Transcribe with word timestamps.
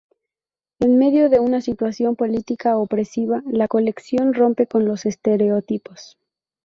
En 0.79 0.97
medio 0.97 1.29
de 1.29 1.39
una 1.39 1.61
situación 1.61 2.15
política 2.15 2.75
opresiva, 2.75 3.43
la 3.45 3.67
colección 3.67 4.33
rompe 4.33 4.65
con 4.65 4.83
los 4.83 5.05
estereotipos. 5.05 6.17